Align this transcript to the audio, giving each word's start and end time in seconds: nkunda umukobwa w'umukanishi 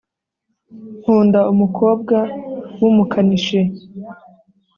nkunda 0.99 1.39
umukobwa 1.51 2.15
w'umukanishi 2.81 3.61